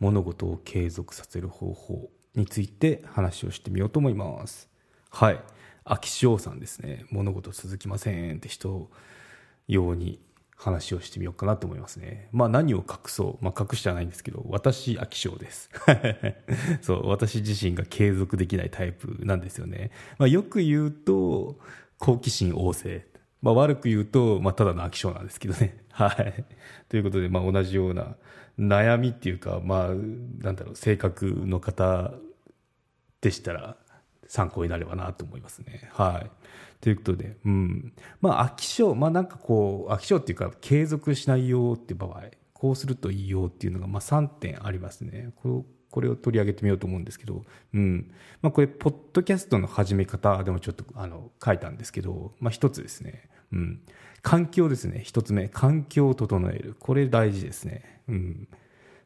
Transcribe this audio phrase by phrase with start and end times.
[0.00, 4.68] 物事を継続させる方法について話をしてみようと思います
[5.10, 5.40] はい
[5.84, 8.90] 秋翔さんですね物事続きませんって人
[9.68, 10.20] 用に
[10.56, 12.28] 話をしてみようかなと思いますね。
[12.32, 13.44] まあ何を隠そう。
[13.44, 15.70] まあ隠してはないんですけど、私、飽き性です。
[16.80, 19.90] そう、私自身が継続できないタイプなんですよね。
[20.18, 21.58] まあよく言うと、
[21.98, 23.06] 好奇心旺盛。
[23.42, 25.84] まあ悪く言うと、まあただの飽き性なんですけどね。
[25.92, 26.44] はい。
[26.88, 28.16] ということで、まあ同じような
[28.58, 32.14] 悩みっていうか、まあ、なんだろう、性格の方
[33.20, 33.76] でしたら、
[34.28, 35.88] 参考になればなと思いますね。
[35.92, 36.30] はい。
[36.80, 37.92] ということで、うん。
[38.20, 45.32] まあ、飽き性、まあなんかこう、飽き性っていうか、継続しないよっていう場合、こうするといいよっていうのが、まあ3点ありますね。
[45.36, 48.10] ここれを取り上げてみようと思うんですけど、うん。
[48.42, 53.28] まあこれ、ポッドキャストの始め方でもちょっと、あの、書いたんですけど、まあ一つですね。
[53.52, 53.80] うん。
[54.22, 55.00] 環境ですね。
[55.04, 55.48] 一つ目。
[55.48, 56.76] 環境を整える。
[56.78, 57.95] これ大事ですね。
[58.08, 58.48] うん。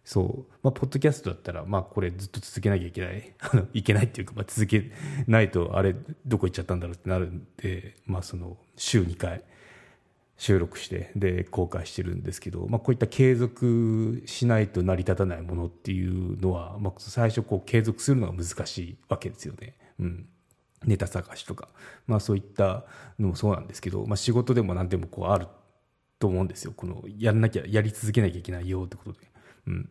[0.05, 0.53] そう。
[0.63, 3.35] まあ、ポッドキャストだったら、まあ、これずっと続けなきゃいけない。
[3.41, 4.91] あの、いけないっていうか、まあ、続け
[5.27, 5.95] ないと、あれ、
[6.27, 9.45] どこ行っちゃったんだろうってなるんで、まあ、その、週2回
[10.37, 19.75] 収録して、で、公開してるんですけど、まあ、こういった継続しないと成り立たないものっていうのは、まあ、最初、こう、継続するのが難しいわけですよね。
[19.99, 20.29] うん。
[20.87, 21.69] ネタ探しとか、
[22.07, 22.87] まあ、そういった
[23.19, 25.47] のもそうなんですけど、まあ、仕事でも何でもこうある
[26.21, 26.73] と思うんですよ。
[26.77, 29.19] この、やんなきゃ、やり続けなきゃいけないよってことで。
[29.67, 29.91] うん。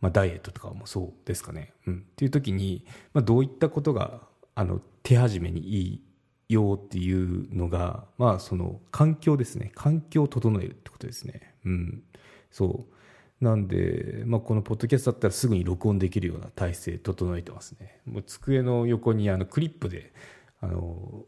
[0.00, 1.74] まあ、ダイエットとかもそうですかね。
[1.86, 1.94] うん。
[1.98, 4.22] っていう時に、まあ、どういったことが、
[4.54, 6.02] あの、手始めにい
[6.48, 9.70] いよっていうのが、まあ、その、環境ですね。
[9.74, 11.54] 環境を整えるってことですね。
[11.66, 12.02] うん。
[12.50, 13.44] そう。
[13.44, 18.00] なんで、まあ、このポッドキャストだったらすぐに録音できるような体制整えてますね。
[18.06, 20.14] もう机の横にあのクリップで、
[20.60, 21.26] あの、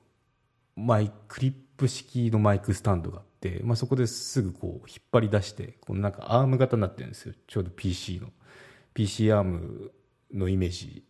[0.74, 3.22] マイ、クリップ式のマイクスタンドが、
[3.62, 7.34] まあ、そこですぐこう引っ張り出して、このなんかアーム型になってるんですよ。
[7.46, 8.28] ちょうど PC の。
[8.94, 9.92] PC アーム
[10.32, 11.04] のイメージ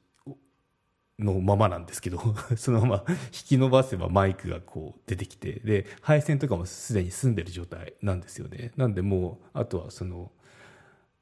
[1.19, 2.21] のままなんですけど
[2.57, 10.31] そのまま引き伸ばせばマイクがこう出てきてで配線とかもすでに済んでる状態なんですよねなんでもうあとはその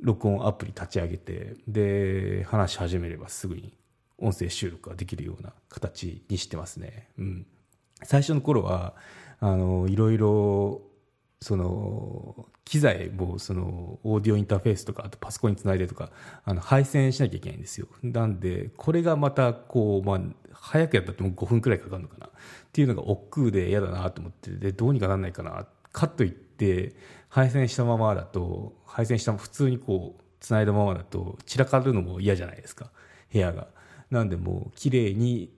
[0.01, 3.75] 録音アプリ立ち上げてで話し始めればすぐに
[4.19, 7.47] 音声収録ができるような形にしてますねうん
[8.03, 8.95] 最初の頃は
[9.41, 10.83] あのいろいろ
[11.41, 16.11] その機材もそのオーディオインターフェースとかあとパソコンにつないでとか
[16.45, 17.89] あの配線しなきゃいけないんですよ。
[18.03, 20.21] なんでこれがまたこうまあ
[20.53, 22.27] 早くやったってもう5分くらいかかるのかな。
[22.27, 22.31] っ
[22.73, 25.67] ていうのが億劫で嫌だなと思ってでどうにかなんないかな。
[25.93, 26.95] カットいって
[27.29, 32.91] 配線したままだと配線した普通にこうつないだままだと散らかるのも嫌じゃないですか。
[33.33, 33.69] 部屋が。
[34.11, 35.53] なんでもう綺麗に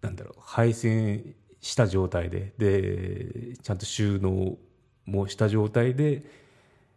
[0.00, 1.34] なんだろう配線
[1.66, 4.56] した状態ででちゃんと収納
[5.04, 6.24] もした状態で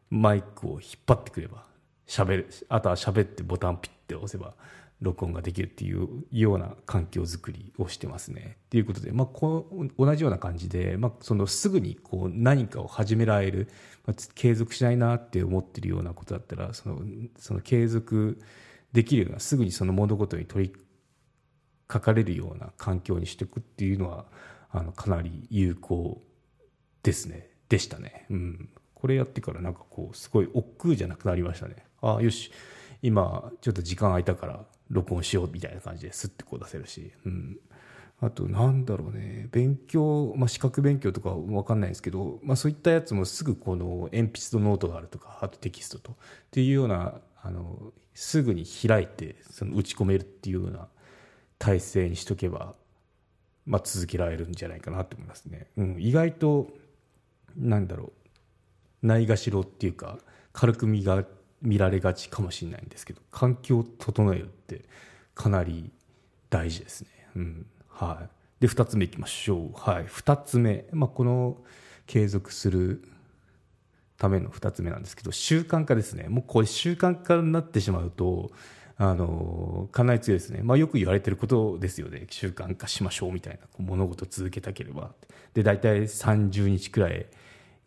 [0.10, 1.66] マイクを引っ張ってくれば
[2.08, 4.54] 喋るあとは喋ってボタンピッて押せば
[5.02, 8.58] 録音ができるっていうような環境づくりをしてますね。
[8.70, 9.66] ということで、まあ、こ
[9.98, 13.70] 同じような感じで、まあ、そのすぐにこう何かを始められる、
[14.06, 17.02] まあ、継続しないなって思ってるようなことだったらその
[17.38, 18.42] その継続
[18.92, 20.74] できるようなすぐにその物事に取り
[21.88, 24.26] かかれるような環境にしていくっていうのは
[24.72, 26.22] あのかなり有効
[27.04, 27.50] ですね。
[27.70, 28.26] でしたね。
[28.30, 28.70] うん。
[28.94, 31.86] これやってからなんかこうすごい億劫じゃなくなりましたね。
[32.02, 32.52] ああよし。
[33.02, 37.12] 今ちょっと時間空いたから録音しようみたいな感じですってこう出せるし。
[37.26, 37.58] うん。
[38.22, 39.48] あとなんだろうね。
[39.52, 46.16] 勉強、まあ、資格勉強とか分かんないですけど、まあ、そういったやつもすぐこの鉛筆とノートがあるとかあとテキストとっ
[46.52, 50.90] ていうようなあのすぐに開いてその打ち込めるっていうような
[51.58, 52.76] 体制にしとけば
[53.70, 55.68] まあ、続けられるんじゃないかなと思いますね。
[55.78, 56.68] うん、意外と
[57.56, 58.12] なんだろ
[59.04, 59.06] う。
[59.06, 60.18] ないがしろっていうか
[60.52, 61.24] 軽く見が
[61.62, 64.84] 見られがちかもしれないんですけど環境を整えるって
[65.36, 65.92] かなり
[66.50, 67.10] 大事ですね。
[67.36, 67.66] うん。
[67.88, 68.28] は
[68.60, 71.58] い、で2つ目いきましょう、はい、2つ目、まあ、この
[72.08, 73.04] 継続する
[74.18, 76.28] ための2つ目なんですけど習慣化ですね。
[76.28, 78.52] もうこれ習慣化になってしまうと
[79.02, 82.28] あのかなり強いですね、まあ、よく言われてることですよね。
[82.30, 83.60] 習慣化しましょうみたいな。
[83.78, 85.12] 物事続けたければ。
[85.54, 87.26] で大体30日くらい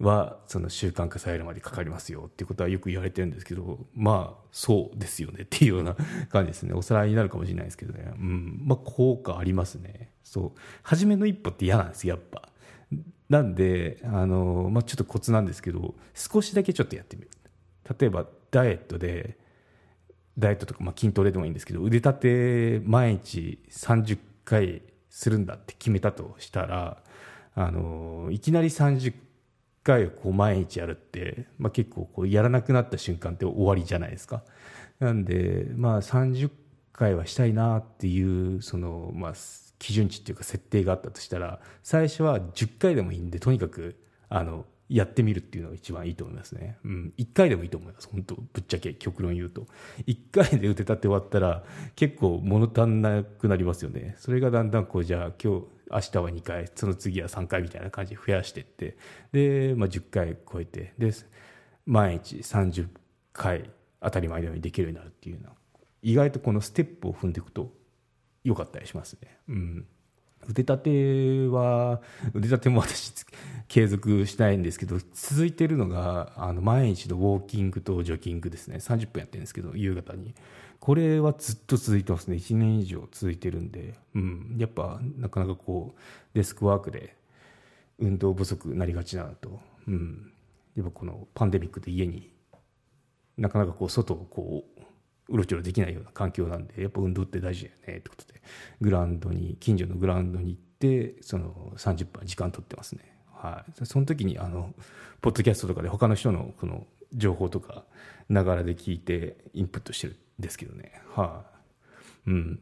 [0.00, 2.24] はその習慣化されるまでかかりますよ。
[2.28, 5.42] っていうことはよく言われてるんですけどまあそうですよね。
[5.42, 5.96] っていうような
[6.30, 6.72] 感じですね。
[6.72, 8.10] おさらいになるかもしれないですけどね。
[8.16, 8.62] うん。
[8.64, 10.08] まあ効果ありますね。
[10.24, 10.60] そう。
[10.82, 12.48] 初めの一歩って嫌なんですやっぱ。
[13.28, 17.28] なんであの、まあ、ちょっとコツなんですけど少しだけちょっとやってみる。
[17.98, 19.36] 例えばダイエットで
[20.38, 27.02] ダイエットとか、まあ、筋トレでもいいんですけど腕立て毎日30回するんだって決めたとしたら
[27.54, 29.14] あのいきなり30
[29.82, 34.42] 回をこう毎日やるって、まあ、結構こうやらなくなった瞬間って終わりじゃないですか。
[35.00, 36.50] なんで、まあ、30
[36.92, 39.34] 回はしたいなっていうその、まあ、
[39.78, 43.96] 基準値っていうか設定があったとしたら最初は10回でもいいんでとにかく
[44.28, 46.76] あのやってみるっていうのが一番いいと思いますね。
[46.84, 47.12] うん。
[47.16, 48.08] 1回でもいいと思います。
[48.08, 49.66] 本当ぶっちゃけ極論言うと。
[50.06, 51.64] 1回で打てたって終わったら
[51.96, 54.14] 結構物足んなくなりますよね。
[54.18, 58.96] それがだんだんこうじゃあ今日、明日は2回、その次は3回みたいな感じで増やしていって、
[59.32, 61.10] で、まあ、10回超えて、で、
[61.84, 62.88] 毎日30
[63.32, 63.70] 回
[64.00, 65.56] 当たり前のようにできるようになるっていうのは、
[66.02, 67.72] 意外とこのステップを踏んでいくと
[68.44, 69.38] 良かったりしますね。
[69.48, 69.86] うん。
[70.48, 72.00] 腕立ては
[72.34, 73.12] 腕立ても私
[73.72, 78.76] 継続したいんですけど続いてるのがあの毎日のウォーキングとジョギングですね。
[78.76, 80.34] 30分やってるんですけど夕方に。
[80.78, 82.36] これはずっと続いてますね。
[82.36, 86.00] 1年以上続いてるんで、うん、やっぱなかなかこう
[86.34, 87.16] デスクワークで
[87.98, 89.58] 運動不足になりがちなのと、
[89.88, 90.32] うん、
[90.76, 92.30] やっぱこのパンデミックで家に
[93.38, 98.42] なかなかこう外をこううろちょろできないような環境なんでやっぱ運動って大事だよねってことで
[98.82, 103.11] グラウンドに近所のグラウンドに行ってその30分時間取ってますね。
[103.42, 103.86] はい。
[103.86, 104.72] その時にあの
[105.20, 107.84] ポッドキャストとかで他の人のこの情報とか
[108.28, 110.92] ながらで聞いてインプットしてるんですけどね。
[111.14, 111.44] は
[112.26, 112.30] い。
[112.30, 112.60] うん。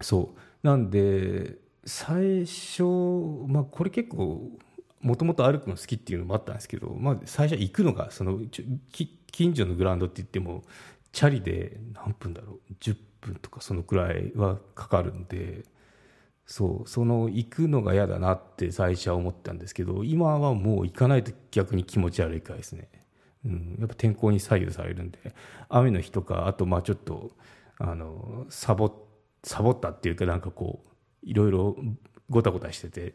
[0.00, 0.66] そう。
[0.66, 1.56] なんで
[1.86, 2.82] 最初
[3.48, 4.50] まあこれ結構
[5.00, 8.38] もともと歩くの好きっていうのもあったんですけど、まあ、最初行くのがその
[8.90, 10.62] 近所のグラウンドって言っても
[11.12, 15.64] チャリで何分だろう？10分とかそのくらいはかかるんで
[16.50, 22.88] そうその行くのが嫌だなって最初は思ったんですけど今はもう行かないと逆に気持ち悪いからですね、
[23.46, 25.18] うん、やっぱ天候に左右されるんで
[25.68, 27.30] 雨の日とかあとまあちょっと
[27.78, 28.92] あのサボ
[29.44, 30.88] サボったっていうかなんかこう
[31.22, 31.76] いろいろ
[32.28, 33.14] ごたごたしてて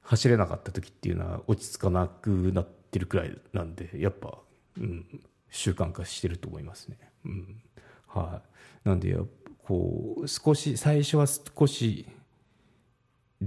[0.00, 4.36] 走れなかった時っていうのは落ち着かなくなってるくらいなんでやっぱ、
[4.76, 5.06] うん、
[5.48, 6.98] 習慣化してると思いますね。
[7.24, 7.62] うん
[8.08, 8.42] は
[8.84, 9.16] い、なんで
[9.62, 12.08] こう少し最初は少し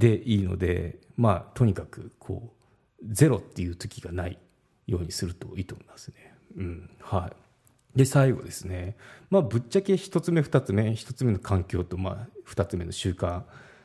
[0.02, 2.52] でいいのでまあとにかくこ
[3.04, 4.40] うゼロっていう時がない
[4.88, 6.34] ようにするといいと思いますね。
[6.58, 7.32] うんは
[7.96, 8.98] い、で最後ですね、
[9.30, 13.44] まあ、ぶっちゃけ1つ目2つ目1つ目の環境とまあ2つ目の習慣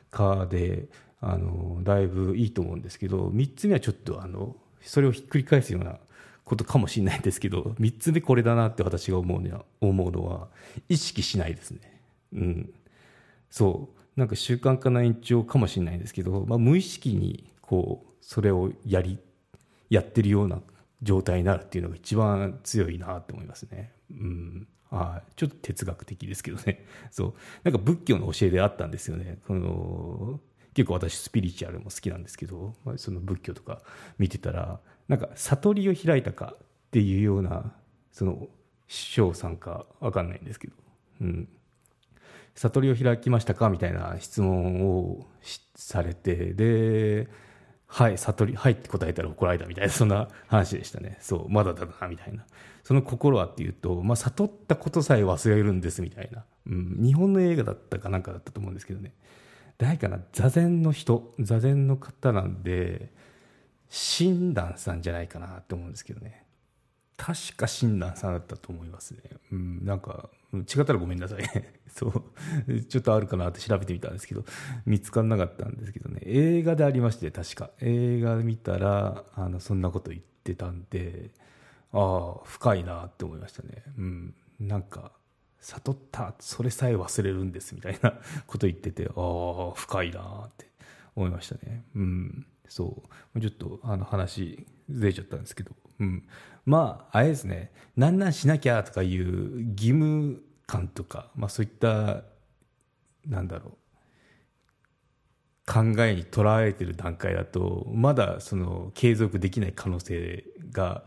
[0.09, 0.87] 化で
[1.21, 5.97] あのだいぶいいと思うんですけど3つ目はちょっとあのそれをひっくり返すような
[6.43, 10.47] ことかもしれないんですけど3つ目これだなって私が思うのは思うのは
[10.89, 12.01] 意識しないですね。
[12.33, 12.73] うん、
[13.49, 19.19] そうなんか習慣化の延長かもしれないんですけど、まあ、無意識にこうそれをやり
[19.89, 20.59] やってるような
[21.03, 23.93] 状態になるっていうのが一番強いなって思いますね。
[24.11, 24.67] うん。
[24.89, 26.85] はい、ちょっと哲学的ですけどね。
[27.11, 27.33] そう。
[27.63, 29.39] なんか仏教の教えであったんですよね。
[29.45, 30.39] この
[30.73, 33.81] 結構私スピリチュアルも好きなんですけど、まあ、その仏教とか
[34.17, 37.75] 見てたらなんか悟りを開いたかっていうような
[38.11, 38.47] その
[38.87, 40.75] 師匠さんか分かんないんですけど、
[41.21, 41.49] うん、
[42.57, 43.69] 悟りを開きましたか？
[43.69, 45.27] みたいな質問を
[45.75, 47.27] されてで
[47.85, 51.17] はい悟りはいって答えたら怒られたみたいなそんな話でしたね。
[51.21, 52.45] そうまだだなみたいな。
[52.83, 59.13] その心はっていうと、まあ、悟ったことさえ忘れるんですみたいな、うん、日本の映画だったかなんかだったと思うんですけどね。
[59.77, 60.19] 誰かな？
[60.33, 61.33] 座禅の人。
[61.39, 63.11] 座禅の方なんで
[63.89, 66.43] 親鸞さんじゃないかなと思うんですけどね。
[67.17, 69.19] 確か親鸞さんだったと思いますね。
[69.51, 71.43] うんなんか違ったらごめんなさい。
[71.89, 72.81] そう。
[72.83, 74.45] ちょっとあるかなって調べてみたんですけど
[74.85, 76.21] 見つからなかったんですけどね。
[76.23, 77.71] 映画でありまして確か。
[77.81, 81.31] 映画見たらあのそんなこと言ってたんで
[81.91, 83.83] ああ深いなって思いましたね。
[83.97, 84.35] うん。
[84.59, 85.11] なんか
[85.59, 90.69] 悟ったそれさえ忘れるんですみたいな こと言っててああ深いなって
[91.15, 91.85] 思いましたね。
[91.95, 92.47] うん。
[92.69, 93.03] そ
[93.35, 96.27] うちょっとあの話ずれちゃったんですけど、うん、
[96.65, 97.71] まああれですね。
[97.95, 102.23] なんなんしなきゃとかいう義務感とか、まあ、そういった
[103.25, 103.77] なんだろう。
[105.69, 111.03] 考えにとらわれてる段階だとまだその継続できない可能性が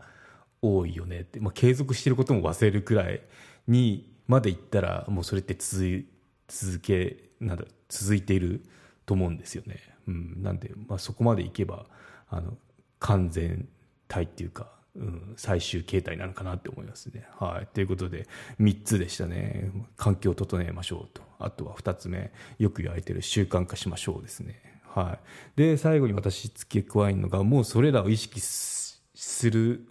[0.61, 3.21] 多いよねって、まあ、継続してることも忘れるくらい
[3.67, 6.05] にまでいったらもうそれって続
[6.47, 8.63] 続けなんだ続いている
[9.07, 9.79] と思うんですよね。
[10.07, 11.85] うん、なんで、まあ、そこまでいけば
[12.29, 12.55] あの
[12.99, 13.67] 完全
[14.07, 17.25] 態っていうか、うん、最終形態なのかなって思いますね。
[17.39, 17.67] はい。
[17.73, 18.27] ということで、
[18.59, 19.71] 3つでしたね。
[19.95, 21.21] 環境を整えましょうと。
[21.39, 24.61] あとは2つ目、よく言われてる習慣化しましょうですね。
[24.83, 25.17] は
[25.55, 25.57] い。
[25.57, 29.01] で、最後に私付け加えるのが、もうそれらを意識す
[29.49, 29.87] る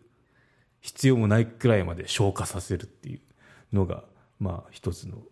[0.81, 3.21] 必要もないくらいまで消化させるっていう
[3.73, 4.05] のが、
[4.39, 5.23] まあ一つの、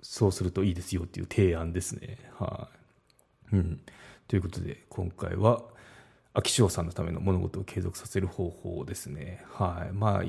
[0.00, 2.18] そうするといいですよっていう提案ですね。
[2.38, 2.70] は
[3.52, 3.56] い。
[3.56, 3.80] うん。
[4.28, 5.62] ということで、今回は、
[6.38, 9.42] 秋翔さんのための物事を継続させる方法ですね。
[9.50, 9.94] はい。
[9.94, 10.24] まあ、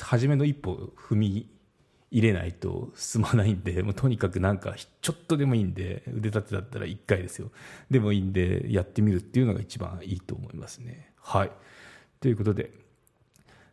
[0.00, 1.50] 初めの一歩踏み
[2.12, 7.50] 入れないと進まないんで、もうとにかくなんかちょっとでもいいんで、腕立てだったら1回ですよ。
[7.90, 11.12] でもいいんで、やってみるっていうのが一番いいと思いますね。
[11.16, 11.50] はい。
[12.20, 12.70] ということで、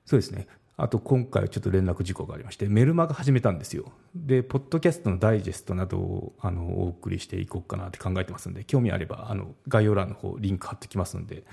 [0.03, 0.47] そうですね。
[0.79, 3.91] あと今回ちょっと連絡事項がありまして、メルマガ始めたんですよ。
[4.15, 11.45] で、ポッドキャストのダイジェストなどをあのお送りしていこうかなって考えてますんで、興味あればあの概要欄の方リンク貼ってきますんで、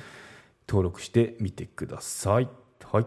[0.69, 2.49] 登録してみてください。
[2.85, 3.07] はい。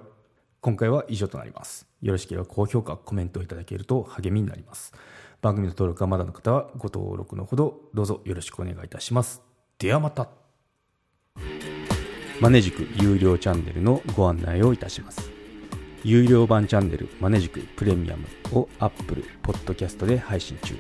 [0.60, 1.88] 今回は以上となります。
[2.02, 4.94] よろしければ高評価、コメントをいただけると励みになります。
[5.40, 9.44] 番組の登録がまだの方はご登録のほどどうぞよろしくお願いいたします。
[9.78, 10.30] ではまた。
[12.42, 15.37] マネジク有料チャンネルのご案内をいたします。
[16.04, 18.28] 有料版チャンネルマネジクプレミアム
[18.58, 20.76] を Apple Podcast で配信中。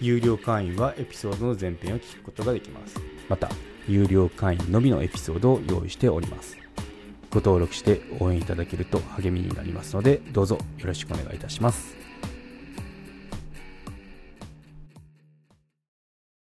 [0.00, 2.96] 有料会員はエピソードの前編を聞くことができます。
[3.28, 3.50] また、
[3.86, 6.56] 有料会員のみのエピソードを用意しております。
[7.30, 12.07] ご登録して応援いただけると励みになりますので、どうぞよろしくお願いいたします。